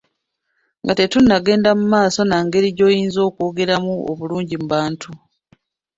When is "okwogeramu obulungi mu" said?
3.29-4.67